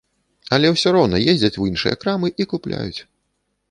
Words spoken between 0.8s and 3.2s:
роўна ездзяць у іншыя крамы і купляюць.